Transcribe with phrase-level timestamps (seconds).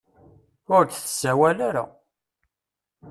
[0.75, 1.83] Ur d-tsawala ara.